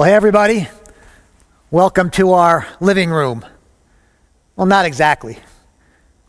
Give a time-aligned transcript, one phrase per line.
[0.00, 0.66] Well, hey, everybody.
[1.70, 3.44] Welcome to our living room.
[4.56, 5.38] Well, not exactly.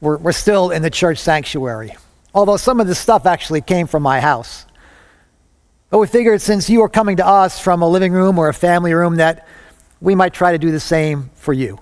[0.02, 1.96] We're, we're still in the church sanctuary,
[2.36, 4.66] although some of this stuff actually came from my house.
[5.90, 8.54] But we figured since you are coming to us from a living room or a
[8.54, 9.48] family room, that
[10.02, 11.80] we might try to do the same for you.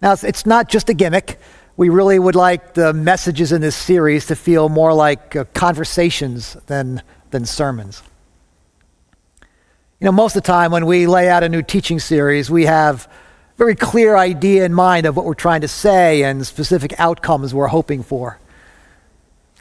[0.00, 1.38] Now, it's, it's not just a gimmick.
[1.76, 6.56] We really would like the messages in this series to feel more like uh, conversations
[6.68, 7.02] than,
[7.32, 8.02] than sermons.
[10.00, 12.64] You know, most of the time when we lay out a new teaching series, we
[12.64, 16.98] have a very clear idea in mind of what we're trying to say and specific
[16.98, 18.38] outcomes we're hoping for.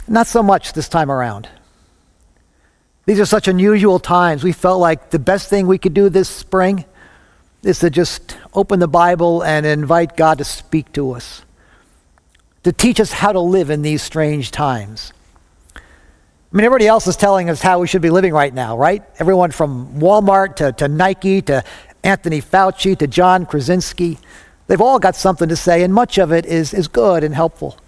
[0.08, 1.48] Not so much this time around.
[3.06, 4.44] These are such unusual times.
[4.44, 6.86] We felt like the best thing we could do this spring
[7.62, 11.44] is to just open the Bible and invite God to speak to us,
[12.64, 15.14] to teach us how to live in these strange times.
[16.54, 19.04] I mean, everybody else is telling us how we should be living right now, right?
[19.18, 21.64] Everyone from Walmart to, to Nike to
[22.04, 24.20] Anthony Fauci to John Krasinski.
[24.68, 27.80] They've all got something to say, and much of it is, is good and helpful.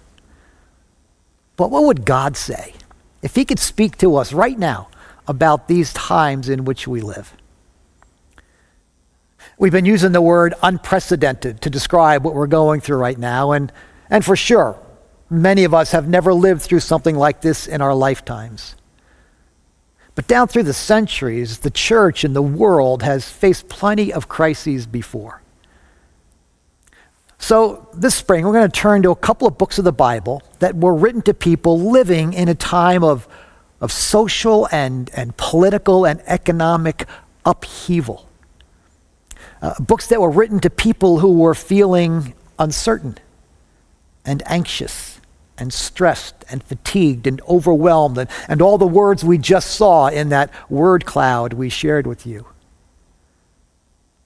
[1.56, 2.74] But what would God say
[3.22, 4.88] if He could speak to us right now
[5.28, 7.34] about these times in which we live?
[9.58, 13.70] We've been using the word unprecedented to describe what we're going through right now, and,
[14.10, 14.76] and for sure,
[15.28, 18.76] Many of us have never lived through something like this in our lifetimes.
[20.14, 24.86] But down through the centuries, the church and the world has faced plenty of crises
[24.86, 25.42] before.
[27.38, 30.42] So, this spring, we're going to turn to a couple of books of the Bible
[30.60, 33.28] that were written to people living in a time of,
[33.80, 37.06] of social and, and political and economic
[37.44, 38.26] upheaval.
[39.60, 43.18] Uh, books that were written to people who were feeling uncertain
[44.24, 45.15] and anxious
[45.58, 50.28] and stressed and fatigued and overwhelmed, and, and all the words we just saw in
[50.30, 52.46] that word cloud we shared with you.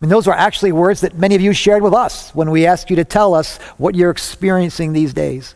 [0.00, 2.88] Mean, those were actually words that many of you shared with us when we asked
[2.88, 5.54] you to tell us what you're experiencing these days.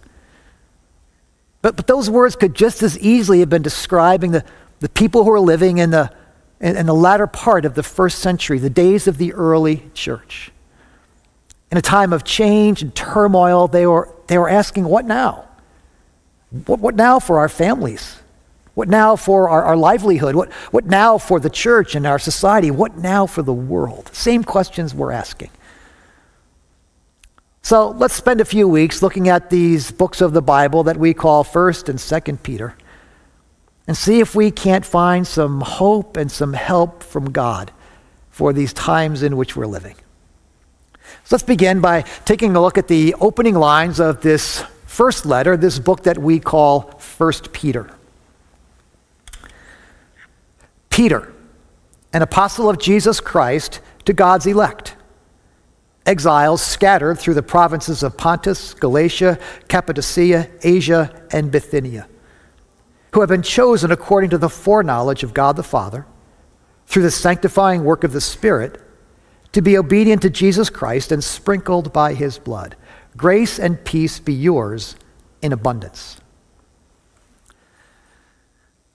[1.62, 4.44] But, but those words could just as easily have been describing the,
[4.80, 6.12] the people who are living in the,
[6.60, 10.52] in, in the latter part of the first century, the days of the early church.
[11.70, 15.48] In a time of change and turmoil, they were, they were asking, What now?
[16.66, 18.20] What, what now for our families?
[18.74, 20.34] What now for our, our livelihood?
[20.34, 22.70] What, what now for the church and our society?
[22.70, 24.10] What now for the world?
[24.12, 25.50] Same questions we're asking.
[27.62, 31.14] So let's spend a few weeks looking at these books of the Bible that we
[31.14, 32.76] call 1st and 2nd Peter
[33.86, 37.72] and see if we can't find some hope and some help from God
[38.30, 39.94] for these times in which we're living.
[41.24, 44.64] So let's begin by taking a look at the opening lines of this
[44.94, 47.90] first letter, this book that we call First Peter.
[50.88, 51.32] Peter,
[52.12, 54.94] an apostle of Jesus Christ to God's elect,
[56.06, 62.06] exiles scattered through the provinces of Pontus, Galatia, Cappadocia, Asia, and Bithynia,
[63.12, 66.06] who have been chosen according to the foreknowledge of God the Father,
[66.86, 68.80] through the sanctifying work of the Spirit,
[69.50, 72.76] to be obedient to Jesus Christ and sprinkled by his blood.
[73.16, 74.96] Grace and peace be yours
[75.40, 76.18] in abundance.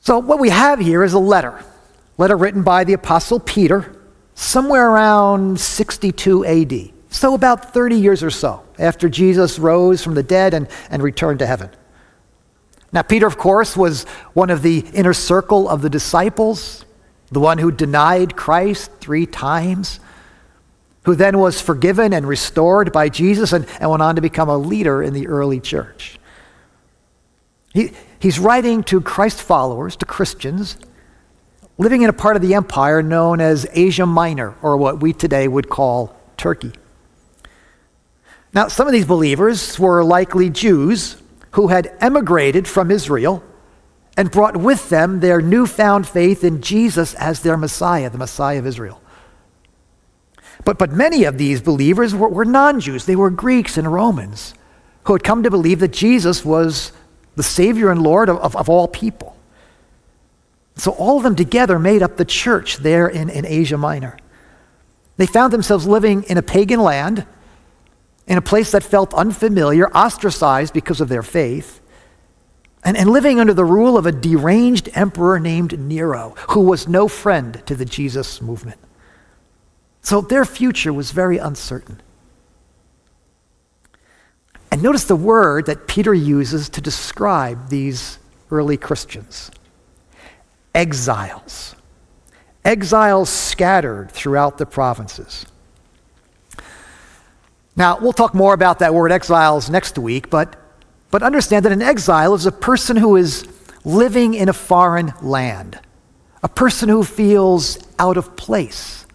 [0.01, 1.63] So, what we have here is a letter,
[2.17, 3.95] letter written by the Apostle Peter
[4.33, 6.91] somewhere around 62 AD.
[7.09, 11.39] So, about 30 years or so after Jesus rose from the dead and, and returned
[11.39, 11.69] to heaven.
[12.91, 16.85] Now, Peter, of course, was one of the inner circle of the disciples,
[17.31, 19.99] the one who denied Christ three times
[21.09, 24.55] who then was forgiven and restored by Jesus and, and went on to become a
[24.55, 26.19] leader in the early church.
[27.73, 30.77] He, he's writing to Christ followers, to Christians,
[31.79, 35.47] living in a part of the empire known as Asia Minor, or what we today
[35.47, 36.73] would call Turkey.
[38.53, 41.19] Now, some of these believers were likely Jews
[41.53, 43.41] who had emigrated from Israel
[44.15, 48.67] and brought with them their newfound faith in Jesus as their Messiah, the Messiah of
[48.67, 49.01] Israel.
[50.65, 53.05] But, but many of these believers were, were non Jews.
[53.05, 54.53] They were Greeks and Romans
[55.05, 56.91] who had come to believe that Jesus was
[57.35, 59.35] the Savior and Lord of, of, of all people.
[60.75, 64.17] So all of them together made up the church there in, in Asia Minor.
[65.17, 67.25] They found themselves living in a pagan land,
[68.27, 71.81] in a place that felt unfamiliar, ostracized because of their faith,
[72.83, 77.07] and, and living under the rule of a deranged emperor named Nero, who was no
[77.07, 78.79] friend to the Jesus movement.
[80.01, 82.01] So their future was very uncertain.
[84.71, 88.19] And notice the word that Peter uses to describe these
[88.51, 89.51] early Christians
[90.75, 91.75] exiles.
[92.63, 95.45] exiles scattered throughout the provinces.
[97.75, 100.55] Now, we'll talk more about that word exiles next week, but,
[101.11, 103.47] but understand that an exile is a person who is
[103.83, 105.79] living in a foreign land,
[106.43, 109.05] a person who feels out of place,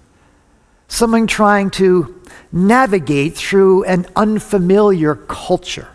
[0.95, 5.89] someone trying to navigate through an unfamiliar culture.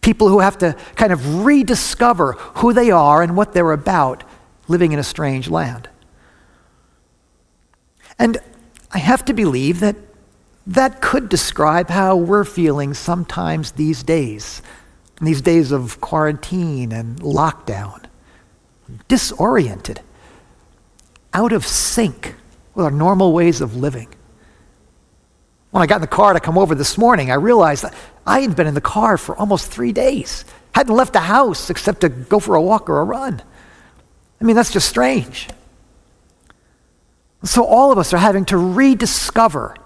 [0.00, 4.22] People who have to kind of rediscover who they are and what they're about
[4.68, 5.88] living in a strange land.
[8.20, 8.38] And
[8.92, 9.96] I have to believe that
[10.68, 14.62] that could describe how we're feeling sometimes these days,
[15.20, 18.04] these days of quarantine and lockdown.
[19.08, 20.02] Disoriented,
[21.32, 22.36] out of sync
[22.74, 24.08] with our normal ways of living.
[25.70, 27.94] When I got in the car to come over this morning, I realized that
[28.26, 30.44] I hadn't been in the car for almost three days.
[30.72, 33.42] Hadn't left the house except to go for a walk or a run.
[34.40, 35.48] I mean, that's just strange.
[37.44, 39.76] So all of us are having to rediscover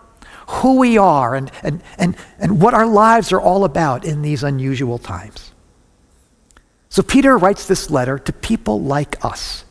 [0.48, 4.42] who we are and, and, and, and what our lives are all about in these
[4.42, 5.52] unusual times.
[6.88, 9.64] So Peter writes this letter to people like us.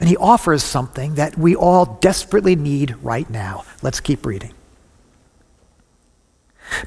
[0.00, 3.64] And he offers something that we all desperately need right now.
[3.82, 4.54] Let's keep reading.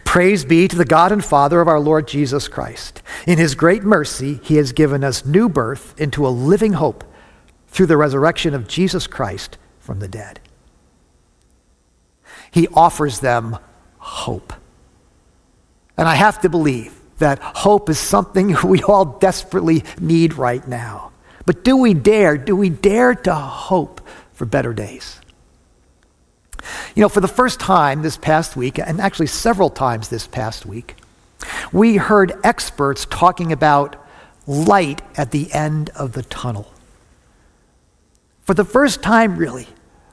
[0.04, 3.02] Praise be to the God and Father of our Lord Jesus Christ.
[3.28, 7.04] In his great mercy, he has given us new birth into a living hope
[7.68, 10.40] through the resurrection of Jesus Christ from the dead
[12.54, 13.58] he offers them
[13.98, 14.54] hope.
[15.98, 21.12] And I have to believe that hope is something we all desperately need right now.
[21.46, 24.02] But do we dare, do we dare to hope
[24.34, 25.20] for better days?
[26.96, 30.66] You know, for the first time this past week, and actually several times this past
[30.66, 30.96] week,
[31.74, 33.96] we heard experts talking about
[34.48, 36.72] light at the end of the tunnel.
[38.44, 39.68] For the first time, really,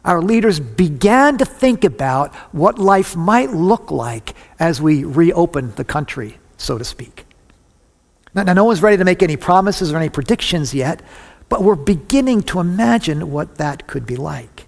[0.05, 5.85] our leaders began to think about what life might look like as we reopen the
[5.85, 7.27] country, so to speak.
[8.35, 11.03] Now, now, no one's ready to make any promises or any predictions yet,
[11.49, 14.67] but we're beginning to imagine what that could be like.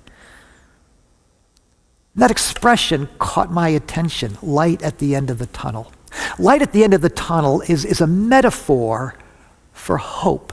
[2.16, 5.92] That expression caught my attention light at the end of the tunnel.
[6.38, 9.14] Light at the end of the tunnel is, is a metaphor
[9.72, 10.52] for hope.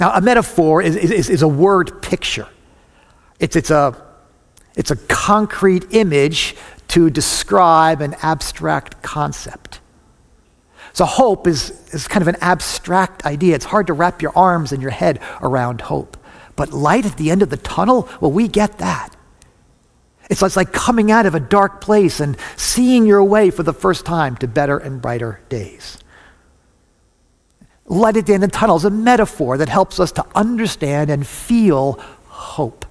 [0.00, 2.48] Now, a metaphor is, is, is a word picture.
[3.38, 3.96] It's, it's, a,
[4.76, 6.56] it's a concrete image
[6.88, 9.80] to describe an abstract concept.
[10.94, 13.56] So, hope is, is kind of an abstract idea.
[13.56, 16.16] It's hard to wrap your arms and your head around hope.
[16.56, 19.14] But light at the end of the tunnel, well, we get that.
[20.30, 24.06] It's like coming out of a dark place and seeing your way for the first
[24.06, 25.98] time to better and brighter days.
[27.86, 31.10] Light at the end of the tunnel is a metaphor that helps us to understand
[31.10, 32.86] and feel hope.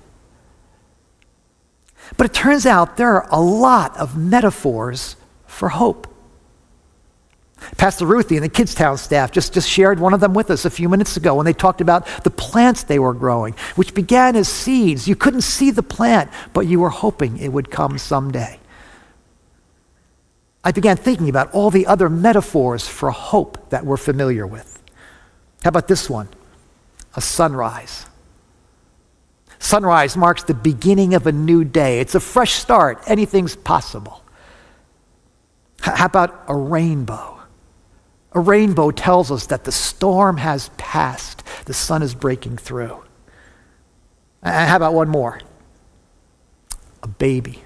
[2.17, 5.15] But it turns out there are a lot of metaphors
[5.47, 6.12] for hope.
[7.77, 10.69] Pastor Ruthie and the Kidstown staff just, just shared one of them with us a
[10.69, 14.47] few minutes ago when they talked about the plants they were growing, which began as
[14.47, 15.07] seeds.
[15.07, 18.59] You couldn't see the plant, but you were hoping it would come someday.
[20.63, 24.81] I began thinking about all the other metaphors for hope that we're familiar with.
[25.63, 26.29] How about this one?
[27.15, 28.05] A sunrise.
[29.59, 31.99] Sunrise marks the beginning of a new day.
[31.99, 33.01] It's a fresh start.
[33.07, 34.21] Anything's possible.
[35.79, 37.32] How about a rainbow?
[38.33, 43.03] A rainbow tells us that the storm has passed, the sun is breaking through.
[44.41, 45.39] And how about one more?
[47.03, 47.63] A baby.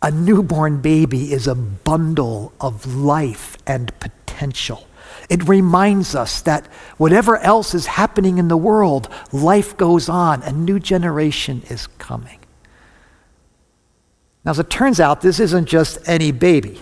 [0.00, 4.86] A newborn baby is a bundle of life and potential.
[5.28, 6.66] It reminds us that
[6.96, 10.42] whatever else is happening in the world, life goes on.
[10.42, 12.38] A new generation is coming.
[14.44, 16.80] Now, as it turns out, this isn't just any baby.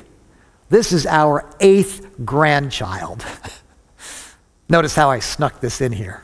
[0.70, 3.26] This is our eighth grandchild.
[4.68, 6.22] Notice how I snuck this in here.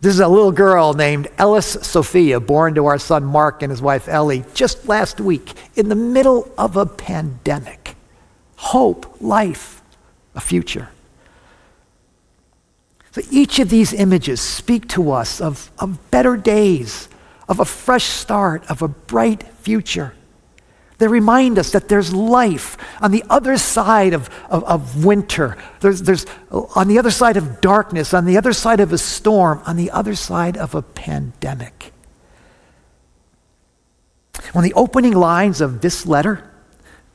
[0.00, 3.82] This is a little girl named Ellis Sophia, born to our son Mark and his
[3.82, 7.96] wife Ellie just last week in the middle of a pandemic.
[8.56, 9.82] Hope, life,
[10.34, 10.88] a future.
[13.12, 17.08] So each of these images speak to us of, of better days,
[17.46, 20.14] of a fresh start, of a bright future.
[20.98, 25.58] They remind us that there's life on the other side of, of, of, winter.
[25.80, 29.60] There's, there's on the other side of darkness, on the other side of a storm,
[29.66, 31.92] on the other side of a pandemic.
[34.52, 36.50] When the opening lines of this letter,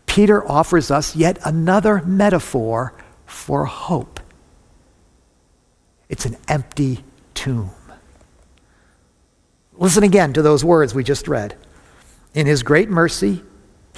[0.06, 2.94] Peter offers us yet another metaphor
[3.26, 4.20] for hope.
[6.10, 7.72] it's an empty tomb.
[9.74, 11.56] Listen again to those words we just read.
[12.34, 13.42] In his great mercy,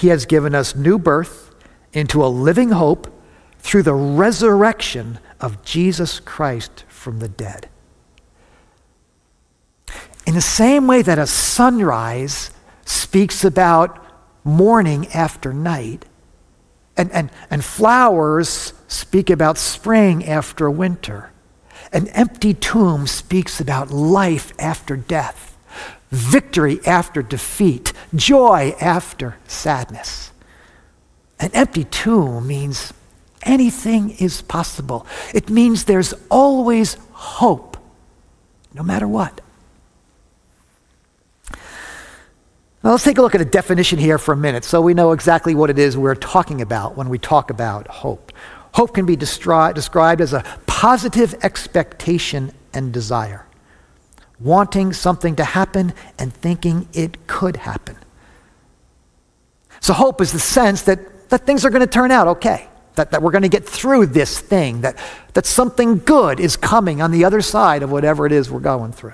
[0.03, 1.55] he has given us new birth
[1.93, 3.09] into a living hope
[3.59, 7.69] through the resurrection of Jesus Christ from the dead.
[10.27, 12.51] In the same way that a sunrise
[12.83, 13.97] speaks about
[14.43, 16.03] morning after night,
[16.97, 21.31] and, and, and flowers speak about spring after winter,
[21.93, 25.52] an empty tomb speaks about life after death,
[26.13, 30.31] victory after defeat, joy after sadness.
[31.39, 32.93] An empty tomb means
[33.41, 35.05] anything is possible.
[35.33, 37.77] It means there's always hope,
[38.73, 39.41] no matter what.
[42.83, 45.13] Now, let's take a look at a definition here for a minute so we know
[45.13, 48.33] exactly what it is we're talking about when we talk about hope.
[48.73, 53.45] Hope can be destri- described as a positive expectation and desire,
[54.43, 57.97] wanting something to happen and thinking it could happen.
[59.79, 63.11] So, hope is the sense that, that things are going to turn out okay, that,
[63.11, 64.97] that we're going to get through this thing, that,
[65.33, 68.91] that something good is coming on the other side of whatever it is we're going
[68.91, 69.13] through.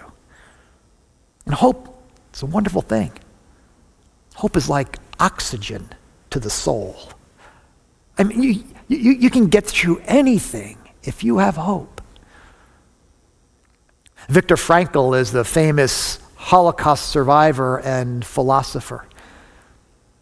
[1.46, 3.12] And hope is a wonderful thing.
[4.36, 5.90] Hope is like oxygen
[6.30, 6.96] to the soul.
[8.18, 11.99] I mean, you, you, you can get through anything if you have hope.
[14.30, 19.06] Viktor Frankl is the famous Holocaust survivor and philosopher.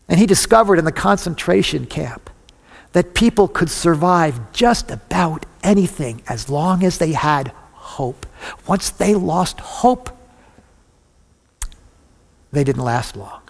[0.08, 2.30] And he discovered in the concentration camp
[2.94, 8.26] that people could survive just about anything as long as they had hope.
[8.66, 10.10] Once they lost hope,
[12.54, 13.42] they didn't last long.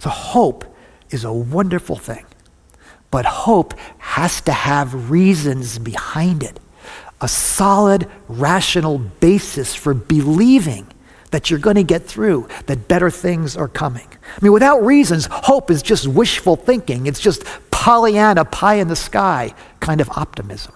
[0.00, 0.64] So, hope
[1.10, 2.24] is a wonderful thing.
[3.12, 6.58] But hope has to have reasons behind it,
[7.20, 10.86] a solid, rational basis for believing
[11.30, 14.08] that you're going to get through, that better things are coming.
[14.10, 17.06] I mean, without reasons, hope is just wishful thinking.
[17.06, 20.74] It's just Pollyanna, pie in the sky kind of optimism.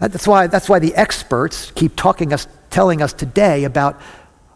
[0.00, 4.00] That's why, that's why the experts keep talking us, telling us today about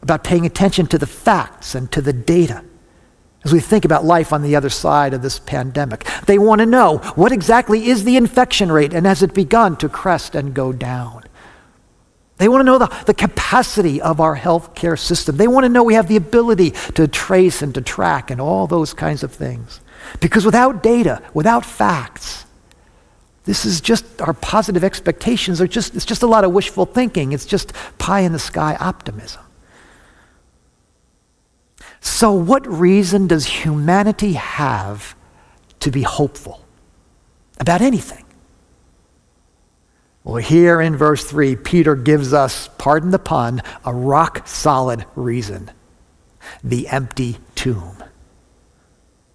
[0.03, 2.63] about paying attention to the facts and to the data
[3.47, 6.05] as we think about life on the other side of this pandemic.
[6.27, 9.89] They want to know what exactly is the infection rate and has it begun to
[9.89, 11.23] crest and go down?
[12.39, 15.37] They want to know the, the capacity of our healthcare system.
[15.37, 18.67] They want to know we have the ability to trace and to track and all
[18.67, 19.81] those kinds of things.
[20.21, 22.47] Because without data, without facts,
[23.45, 27.31] this is just our positive expectations are just it's just a lot of wishful thinking.
[27.31, 29.46] It's just pie in the sky optimism.
[32.01, 35.17] So, what reason does humanity have
[35.81, 36.65] to be hopeful
[37.59, 38.25] about anything?
[40.27, 45.71] Well, here in verse 3, Peter gives us, pardon the pun, a rock solid reason
[46.63, 48.03] the empty tomb,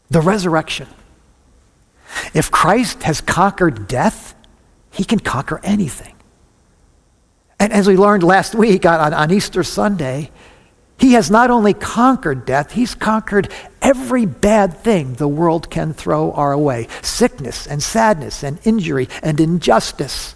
[0.09, 0.87] the resurrection.
[2.33, 4.35] If Christ has conquered death,
[4.91, 6.15] he can conquer anything.
[7.59, 10.31] And as we learned last week on, on Easter Sunday,
[11.01, 16.31] he has not only conquered death, he's conquered every bad thing the world can throw
[16.33, 20.35] our way sickness and sadness and injury and injustice,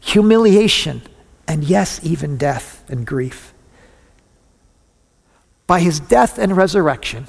[0.00, 1.00] humiliation,
[1.48, 3.54] and yes, even death and grief.
[5.66, 7.28] By his death and resurrection,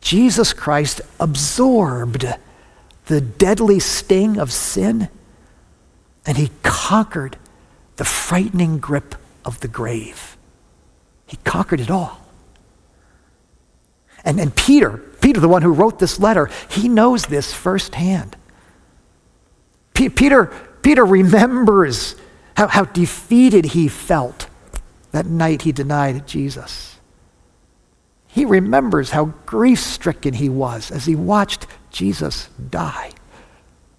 [0.00, 2.24] Jesus Christ absorbed
[3.06, 5.10] the deadly sting of sin
[6.24, 7.36] and he conquered
[7.96, 10.38] the frightening grip of the grave.
[11.32, 12.20] He conquered it all.
[14.22, 18.36] And, and Peter, Peter, the one who wrote this letter, he knows this firsthand.
[19.94, 22.16] P- Peter, Peter remembers
[22.54, 24.46] how, how defeated he felt
[25.12, 27.00] that night he denied Jesus.
[28.26, 33.12] He remembers how grief stricken he was as he watched Jesus die.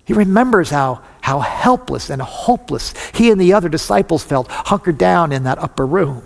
[0.06, 5.32] He remembers how, how helpless and hopeless he and the other disciples felt hunkered down
[5.32, 6.26] in that upper room.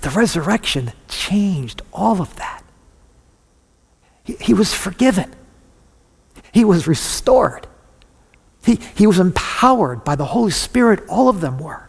[0.00, 2.62] But the resurrection changed all of that.
[4.24, 5.34] He, he was forgiven,
[6.52, 7.66] he was restored,
[8.64, 11.02] he, he was empowered by the Holy Spirit.
[11.08, 11.88] All of them were.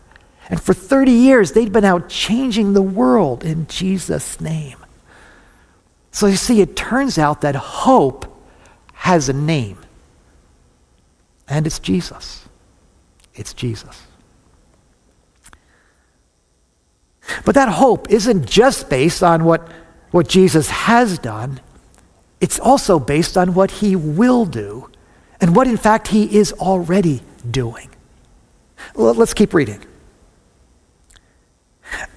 [0.49, 4.77] And for 30 years, they'd been out changing the world in Jesus' name.
[6.11, 8.25] So you see, it turns out that hope
[8.93, 9.77] has a name,
[11.47, 12.47] and it's Jesus.
[13.33, 14.03] It's Jesus.
[17.45, 19.67] But that hope isn't just based on what,
[20.11, 21.59] what Jesus has done,
[22.39, 24.89] it's also based on what he will do
[25.39, 27.89] and what in fact he is already doing.
[28.95, 29.83] Let's keep reading.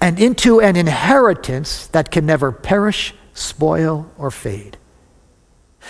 [0.01, 4.77] And into an inheritance that can never perish, spoil, or fade.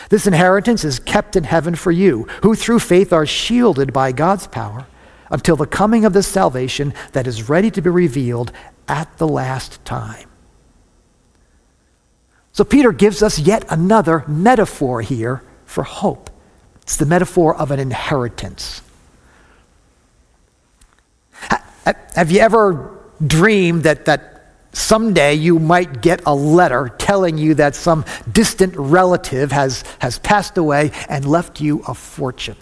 [0.09, 4.47] This inheritance is kept in heaven for you, who through faith are shielded by God's
[4.47, 4.87] power
[5.29, 8.51] until the coming of this salvation that is ready to be revealed
[8.87, 10.29] at the last time.
[12.51, 16.29] So Peter gives us yet another metaphor here for hope.
[16.83, 18.81] It's the metaphor of an inheritance.
[22.15, 27.75] Have you ever dreamed that, that someday you might get a letter telling you that
[27.75, 32.55] some distant relative has, has passed away and left you a fortune?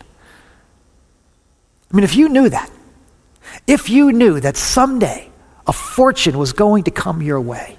[1.92, 2.72] I mean, if you knew that,
[3.68, 5.30] if you knew that someday
[5.68, 7.78] a fortune was going to come your way,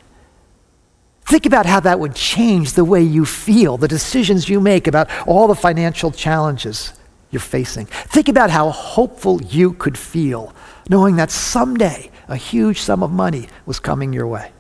[1.27, 5.09] think about how that would change the way you feel, the decisions you make about
[5.27, 6.93] all the financial challenges
[7.31, 7.87] you're facing.
[7.87, 10.55] Think about how hopeful you could feel
[10.89, 14.51] knowing that someday a huge sum of money was coming your way.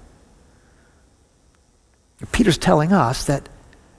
[2.32, 3.48] Peter's telling us that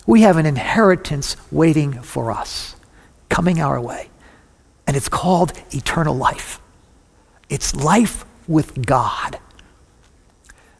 [0.08, 2.76] we have an inheritance waiting for us,
[3.30, 4.10] coming our way.
[4.88, 6.60] And it's called eternal life.
[7.50, 9.40] It's life with God.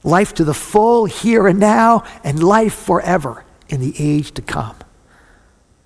[0.04, 4.76] Life to the full here and now, and life forever in the age to come.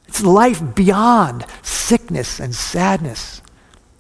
[0.07, 3.41] It's life beyond sickness and sadness.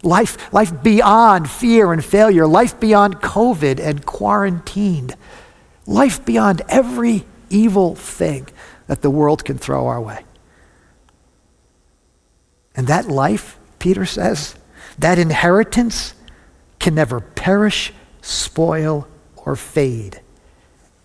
[0.03, 2.47] Life, life beyond fear and failure.
[2.47, 5.15] Life beyond COVID and quarantined.
[5.85, 8.47] Life beyond every evil thing
[8.87, 10.23] that the world can throw our way.
[12.75, 14.55] And that life Peter says,
[14.97, 16.13] that inheritance
[16.79, 20.21] can never perish, spoil, or fade.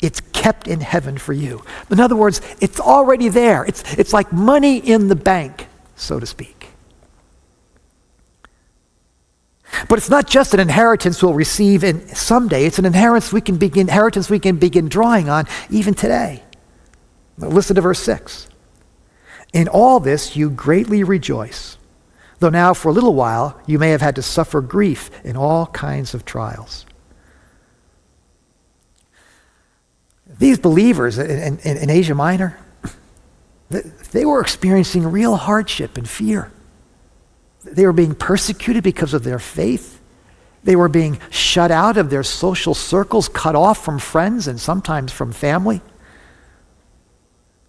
[0.01, 1.65] It's kept in heaven for you.
[1.91, 3.65] In other words, it's already there.
[3.65, 5.67] It's, it's like money in the bank,
[5.97, 6.69] so to speak.
[9.89, 12.65] But it's not just an inheritance we'll receive in someday.
[12.65, 16.43] It's an inheritance we can begin, inheritance we can begin drawing on even today.
[17.39, 18.49] Listen to verse 6.
[19.53, 21.77] In all this you greatly rejoice
[22.39, 25.67] though now for a little while you may have had to suffer grief in all
[25.69, 26.87] kinds of trials.
[30.39, 32.59] These believers in, in, in Asia Minor,
[34.13, 36.51] they were experiencing real hardship and fear.
[37.65, 40.01] They were being persecuted because of their faith.
[40.65, 45.13] They were being shut out of their social circles, cut off from friends and sometimes
[45.13, 45.83] from family.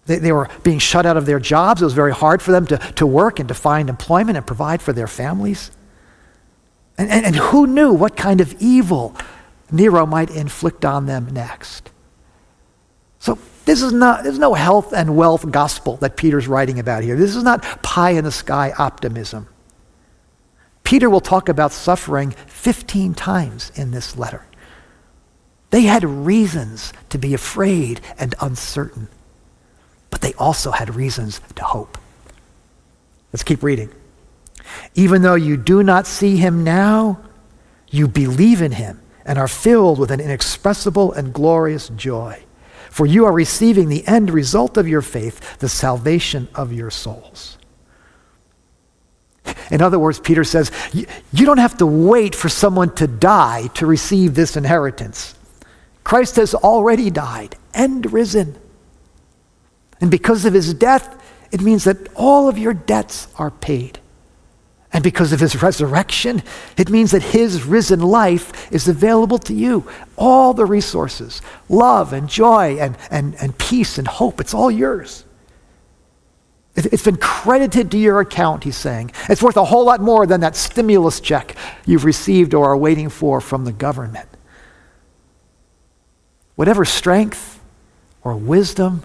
[0.06, 1.82] They, they were being shut out of their jobs.
[1.82, 4.80] It was very hard for them to, to work and to find employment and provide
[4.80, 5.70] for their families.
[6.96, 9.14] And, and, and who knew what kind of evil
[9.70, 11.90] Nero might inflict on them next?
[13.18, 17.16] So this is not, there's no health and wealth gospel that Peter's writing about here.
[17.16, 19.48] This is not pie in the sky optimism.
[20.84, 24.46] Peter will talk about suffering 15 times in this letter.
[25.70, 29.08] They had reasons to be afraid and uncertain
[30.16, 31.98] but they also had reasons to hope.
[33.34, 33.90] Let's keep reading.
[34.94, 37.20] Even though you do not see him now,
[37.90, 42.42] you believe in him and are filled with an inexpressible and glorious joy.
[42.90, 47.58] For you are receiving the end result of your faith, the salvation of your souls.
[49.70, 53.84] In other words, Peter says, you don't have to wait for someone to die to
[53.84, 55.34] receive this inheritance.
[56.04, 58.58] Christ has already died and risen.
[60.00, 63.98] And because of his death, it means that all of your debts are paid.
[64.92, 66.42] And because of his resurrection,
[66.76, 69.86] it means that his risen life is available to you.
[70.16, 75.24] All the resources, love and joy and, and, and peace and hope, it's all yours.
[76.76, 79.12] It's been credited to your account, he's saying.
[79.30, 81.56] It's worth a whole lot more than that stimulus check
[81.86, 84.28] you've received or are waiting for from the government.
[86.54, 87.60] Whatever strength
[88.22, 89.02] or wisdom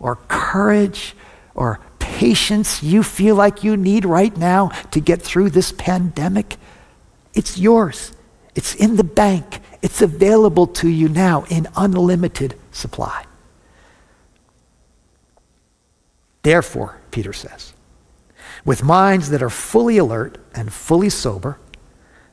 [0.00, 1.14] or courage
[1.54, 6.56] or patience you feel like you need right now to get through this pandemic,
[7.34, 8.12] it's yours.
[8.54, 9.60] It's in the bank.
[9.80, 13.24] It's available to you now in unlimited supply.
[16.42, 17.74] Therefore, Peter says,
[18.64, 21.58] with minds that are fully alert and fully sober,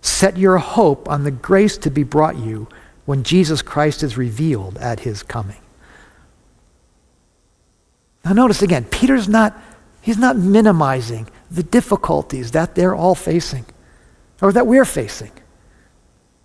[0.02, 2.68] set your hope on the grace to be brought you
[3.06, 5.62] when Jesus Christ is revealed at his coming.
[8.28, 9.58] Now notice again, Peter's not,
[10.02, 13.66] he's not minimizing the difficulties that they're all facing
[14.42, 15.32] or that we're facing.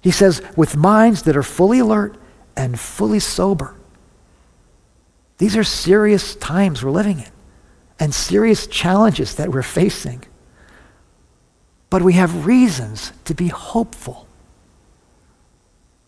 [0.00, 2.16] He says, with minds that are fully alert
[2.56, 3.74] and fully sober.
[5.38, 7.30] These are serious times we're living in
[7.98, 10.22] and serious challenges that we're facing.
[11.90, 14.26] but we have reasons to be hopeful.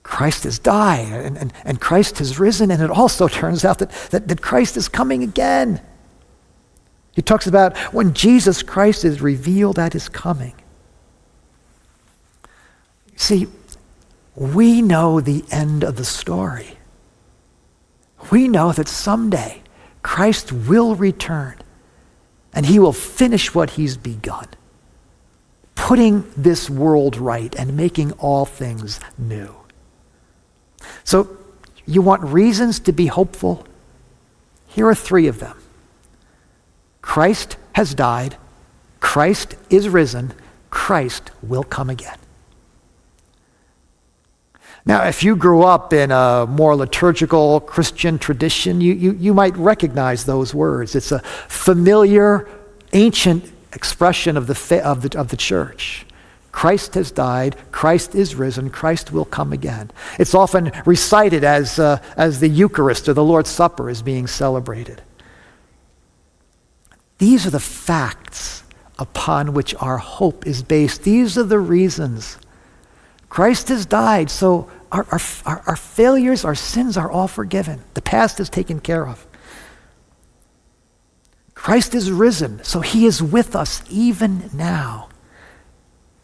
[0.04, 3.90] Christ has died and, and, and Christ has risen, and it also turns out that,
[4.10, 5.80] that, that Christ is coming again.
[7.12, 10.54] He talks about when Jesus Christ is revealed at his coming.
[13.16, 13.46] See,
[14.34, 16.78] we know the end of the story.
[18.30, 19.62] We know that someday
[20.02, 21.56] Christ will return
[22.52, 24.48] and he will finish what he's begun,
[25.76, 29.54] putting this world right and making all things new.
[31.04, 31.36] So,
[31.86, 33.66] you want reasons to be hopeful?
[34.66, 35.56] Here are three of them
[37.02, 38.36] Christ has died,
[39.00, 40.32] Christ is risen,
[40.70, 42.18] Christ will come again.
[44.86, 49.56] Now, if you grew up in a more liturgical Christian tradition, you, you, you might
[49.56, 50.94] recognize those words.
[50.94, 52.46] It's a familiar,
[52.92, 56.04] ancient expression of the, of, the, of the church.
[56.54, 59.90] Christ has died, Christ is risen, Christ will come again.
[60.20, 65.02] It's often recited as, uh, as the Eucharist or the Lord's Supper is being celebrated.
[67.18, 68.62] These are the facts
[69.00, 71.02] upon which our hope is based.
[71.02, 72.38] These are the reasons.
[73.28, 77.82] Christ has died, so our, our, our, failures, our sins are all forgiven.
[77.94, 79.26] The past is taken care of.
[81.56, 85.08] Christ is risen, so he is with us even now.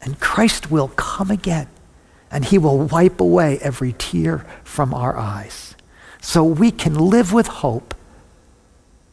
[0.01, 1.67] And Christ will come again,
[2.31, 5.75] and he will wipe away every tear from our eyes.
[6.21, 7.95] So we can live with hope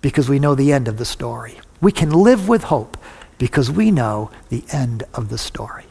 [0.01, 1.59] because we know the end of the story.
[1.81, 2.97] We can live with hope
[3.39, 5.85] because we know the end of the story.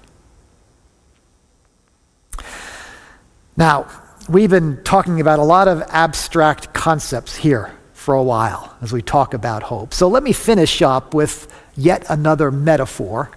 [3.56, 3.88] Now,
[4.30, 9.02] we've been talking about a lot of abstract concepts here for a while as we
[9.02, 9.94] talk about hope.
[9.94, 13.32] So let me finish up with yet another metaphor,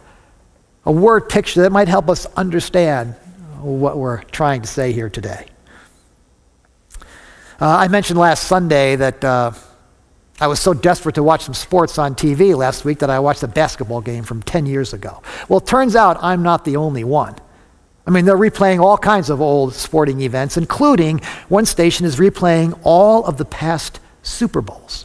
[0.84, 3.14] a word picture that might help us understand
[3.60, 5.46] what we're trying to say here today.
[7.60, 9.24] Uh, I mentioned last Sunday that.
[9.24, 9.52] Uh,
[10.42, 13.42] I was so desperate to watch some sports on TV last week that I watched
[13.42, 15.22] a basketball game from 10 years ago.
[15.50, 17.36] Well, it turns out I'm not the only one.
[18.06, 22.78] I mean, they're replaying all kinds of old sporting events, including one station is replaying
[22.82, 25.04] all of the past Super Bowls.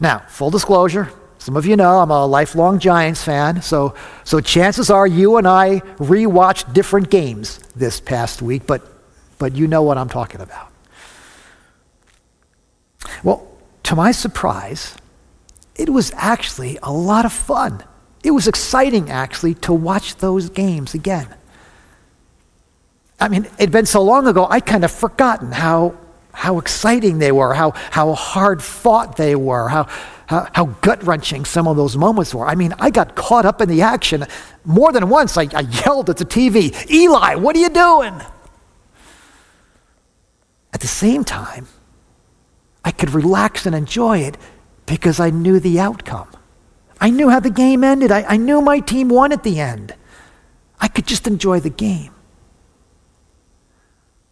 [0.00, 4.90] Now, full disclosure, some of you know I'm a lifelong Giants fan, so, so chances
[4.90, 8.82] are you and I rewatched different games this past week, but,
[9.38, 10.70] but you know what I'm talking about.
[13.22, 13.46] Well,
[13.84, 14.96] to my surprise,
[15.76, 17.84] it was actually a lot of fun.
[18.24, 21.28] It was exciting, actually, to watch those games again.
[23.20, 25.97] I mean, it'd been so long ago, I'd kind of forgotten how,
[26.38, 29.88] how exciting they were, how, how hard fought they were, how,
[30.26, 32.46] how, how gut wrenching some of those moments were.
[32.46, 34.24] I mean, I got caught up in the action.
[34.64, 38.22] More than once, I, I yelled at the TV, Eli, what are you doing?
[40.72, 41.66] At the same time,
[42.84, 44.36] I could relax and enjoy it
[44.86, 46.28] because I knew the outcome.
[47.00, 48.12] I knew how the game ended.
[48.12, 49.92] I, I knew my team won at the end.
[50.80, 52.12] I could just enjoy the game.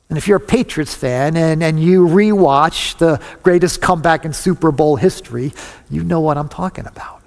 [0.09, 4.71] And if you're a Patriots fan and, and you rewatch the greatest comeback in Super
[4.71, 5.53] Bowl history,
[5.91, 7.23] you know what I'm talking about.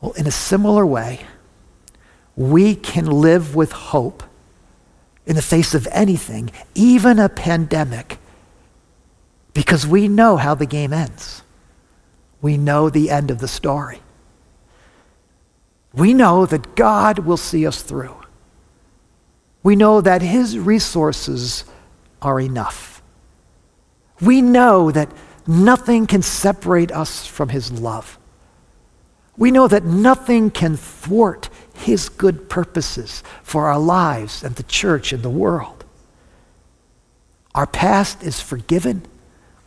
[0.00, 1.20] Well, in a similar way,
[2.36, 4.22] we can live with hope
[5.26, 8.18] in the face of anything, even a pandemic,
[9.54, 11.42] because we know how the game ends.
[12.40, 14.00] We know the end of the story.
[15.92, 18.16] We know that God will see us through.
[19.62, 21.64] We know that His resources
[22.20, 23.02] are enough.
[24.20, 25.10] We know that
[25.46, 28.18] nothing can separate us from His love.
[29.36, 35.12] We know that nothing can thwart his good purposes for our lives and the church
[35.12, 35.84] and the world.
[37.54, 39.02] Our past is forgiven,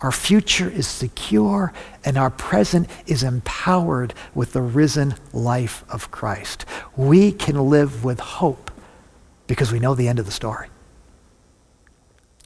[0.02, 6.66] our future is secure, and our present is empowered with the risen life of Christ.
[6.96, 8.65] We can live with hope
[9.48, 10.70] because we know the end of the story.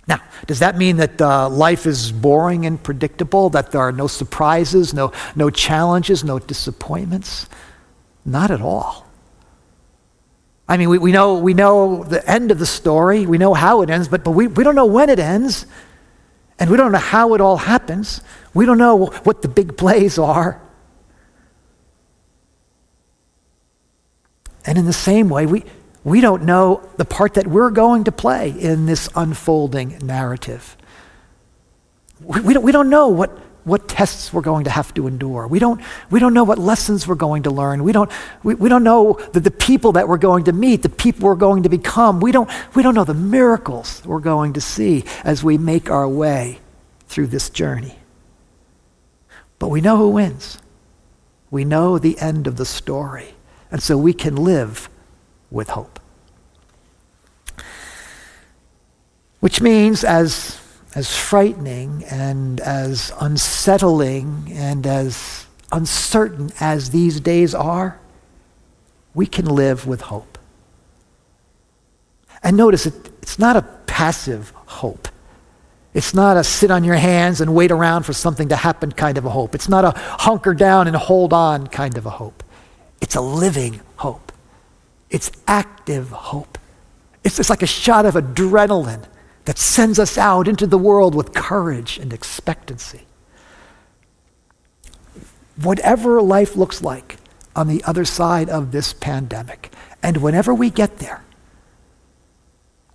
[0.07, 4.07] Now, does that mean that uh, life is boring and predictable, that there are no
[4.07, 7.47] surprises, no, no challenges, no disappointments?
[8.25, 9.07] Not at all.
[10.67, 13.81] I mean, we, we, know, we know the end of the story, we know how
[13.81, 15.67] it ends, but, but we, we don't know when it ends,
[16.57, 18.21] and we don't know how it all happens.
[18.53, 20.61] We don't know what the big plays are.
[24.65, 25.63] And in the same way, we,
[26.09, 30.75] we don't know the part that we're going to play in this unfolding narrative.
[32.21, 33.29] We, we, don't, we don't know what,
[33.63, 35.47] what tests we're going to have to endure.
[35.47, 37.83] We don't, we don't know what lessons we're going to learn.
[37.83, 38.11] We don't,
[38.43, 41.35] we, we don't know the, the people that we're going to meet, the people we're
[41.35, 42.19] going to become.
[42.19, 46.07] We don't, we don't know the miracles we're going to see as we make our
[46.07, 46.59] way
[47.07, 47.99] through this journey.
[49.59, 50.57] But we know who wins.
[51.51, 53.33] We know the end of the story.
[53.71, 54.89] And so we can live
[55.51, 55.98] with hope.
[59.39, 60.59] Which means, as,
[60.95, 67.99] as frightening and as unsettling and as uncertain as these days are,
[69.13, 70.37] we can live with hope.
[72.43, 75.07] And notice, it, it's not a passive hope.
[75.93, 79.17] It's not a sit on your hands and wait around for something to happen kind
[79.17, 79.55] of a hope.
[79.55, 82.43] It's not a hunker down and hold on kind of a hope.
[83.01, 84.31] It's a living hope.
[85.09, 86.57] It's active hope.
[87.23, 89.05] It's, it's like a shot of adrenaline
[89.49, 93.07] that sends us out into the world with courage and expectancy.
[95.55, 97.17] Whatever life looks like
[97.55, 101.23] on the other side of this pandemic, and whenever we get there,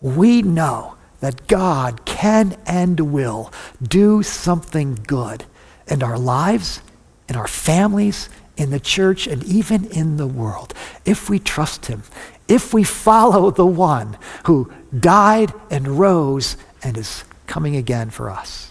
[0.00, 5.46] we know that God can and will do something good
[5.88, 6.82] in our lives,
[7.28, 10.72] in our families, in the church, and even in the world
[11.04, 12.04] if we trust Him,
[12.48, 18.70] if we follow the one who died and rose and is coming again for us.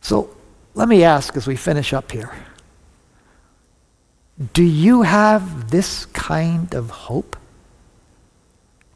[0.00, 0.34] So
[0.74, 2.32] let me ask as we finish up here
[4.52, 7.36] do you have this kind of hope?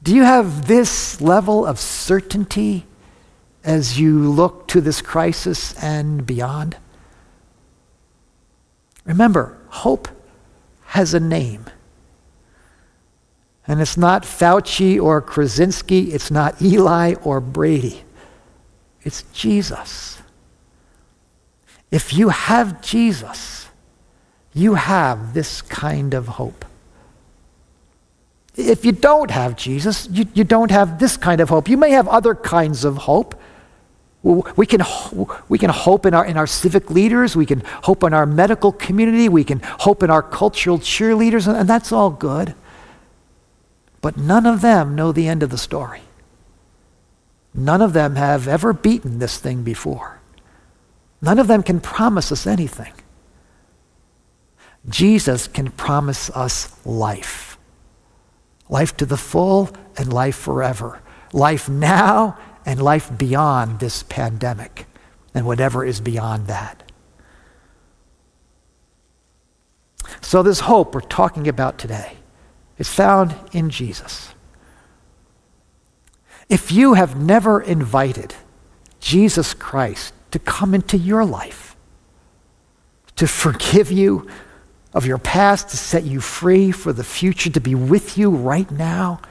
[0.02, 2.86] Do you have this level of certainty
[3.62, 6.76] as you look to this crisis and beyond?
[9.04, 10.08] Remember, hope
[10.88, 11.66] has a name.
[13.66, 18.04] And it's not Fauci or Krasinski, it's not Eli or Brady.
[19.02, 20.18] It's Jesus.
[21.90, 23.68] If you have Jesus,
[24.54, 26.64] you have this kind of hope.
[28.56, 31.68] If you don't have Jesus, you, you don't have this kind of hope.
[31.68, 33.38] You may have other kinds of hope.
[34.22, 34.82] We can,
[35.48, 37.36] we can hope in our, in our civic leaders.
[37.36, 39.28] We can hope in our medical community.
[39.28, 42.54] We can hope in our cultural cheerleaders, and, that's all good.
[44.00, 46.02] But none of them know the end of the story.
[47.54, 50.20] None of them have ever beaten this thing before.
[51.22, 52.92] None of them can promise us anything.
[54.88, 57.58] Jesus can promise us life.
[58.68, 61.00] Life to the full and life forever.
[61.32, 64.84] Life now and life beyond this pandemic
[65.34, 66.82] and whatever is beyond that.
[70.20, 72.18] So, this hope we're talking about today
[72.76, 74.34] is found in Jesus.
[76.50, 78.34] If you have never invited
[79.00, 81.74] Jesus Christ to come into your life,
[83.16, 84.28] to forgive you
[84.92, 88.70] of your past, to set you free for the future, to be with you right
[88.70, 89.22] now,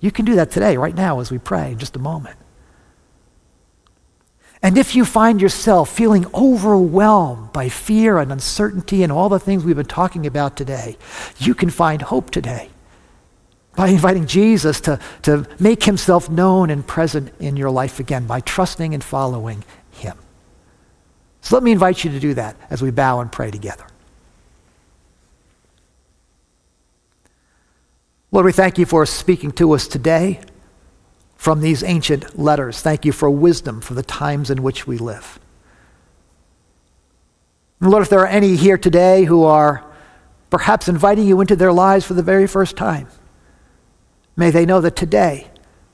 [0.00, 2.36] you can do that today, right now, as we pray in just a moment.
[4.62, 9.64] And if you find yourself feeling overwhelmed by fear and uncertainty and all the things
[9.64, 10.98] we've been talking about today,
[11.38, 12.68] you can find hope today
[13.74, 18.40] by inviting Jesus to, to make himself known and present in your life again, by
[18.40, 20.18] trusting and following him.
[21.40, 23.86] So let me invite you to do that as we bow and pray together.
[28.30, 30.40] Lord, we thank you for speaking to us today
[31.40, 32.82] from these ancient letters.
[32.82, 35.40] Thank you for wisdom for the times in which we live.
[37.80, 39.82] And Lord, if there are any here today who are
[40.50, 43.08] perhaps inviting you into their lives for the very first time,
[44.36, 45.46] may they know that today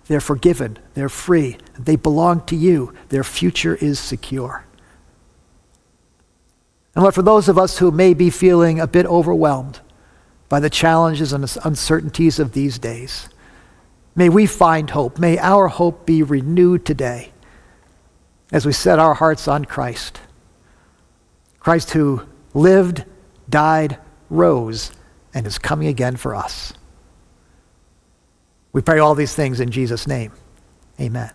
[0.08, 4.64] they're forgiven, they're free, they belong to you, their future is secure.
[6.96, 9.78] And Lord, for those of us who may be feeling a bit overwhelmed
[10.48, 13.28] by the challenges and uncertainties of these days,
[14.16, 15.18] May we find hope.
[15.18, 17.32] May our hope be renewed today
[18.50, 20.20] as we set our hearts on Christ.
[21.60, 22.22] Christ who
[22.54, 23.04] lived,
[23.48, 23.98] died,
[24.30, 24.90] rose,
[25.34, 26.72] and is coming again for us.
[28.72, 30.32] We pray all these things in Jesus' name.
[30.98, 31.32] Amen.